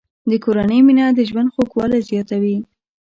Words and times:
د 0.29 0.31
کورنۍ 0.43 0.79
مینه 0.87 1.05
د 1.17 1.19
ژوند 1.29 1.51
خوږوالی 1.53 1.99
زیاتوي. 2.09 2.57